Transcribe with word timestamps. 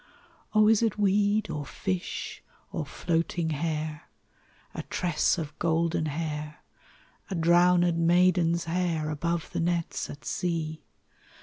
"Oh! 0.55 0.67
is 0.67 0.81
it 0.81 0.97
weed, 0.97 1.47
or 1.51 1.63
fish, 1.63 2.41
or 2.71 2.87
floating 2.87 3.51
hair 3.51 4.05
A 4.73 4.81
tress 4.81 5.37
of 5.37 5.53
golden 5.59 6.07
hair, 6.07 6.63
A 7.29 7.35
drowned 7.35 7.99
maiden's 7.99 8.63
hair 8.63 9.11
Above 9.11 9.51
the 9.51 9.59
nets 9.59 10.09
at 10.09 10.25
sea? 10.25 10.81